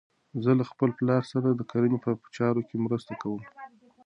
[0.43, 3.41] زه له خپل پلار سره د کرنې په چارو کې مرسته کوم.